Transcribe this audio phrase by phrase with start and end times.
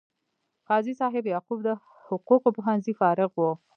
[0.67, 1.69] قاضي صاحب یعقوب د
[2.05, 3.43] حقوقو پوهنځي فارغ و.